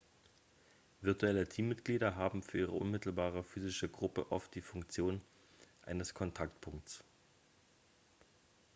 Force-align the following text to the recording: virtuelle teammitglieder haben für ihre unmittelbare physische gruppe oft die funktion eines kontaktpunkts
virtuelle 1.01 1.47
teammitglieder 1.47 2.15
haben 2.15 2.41
für 2.41 2.57
ihre 2.57 2.71
unmittelbare 2.71 3.43
physische 3.43 3.87
gruppe 3.87 4.31
oft 4.31 4.55
die 4.55 4.61
funktion 4.63 5.21
eines 5.83 6.15
kontaktpunkts 6.15 7.03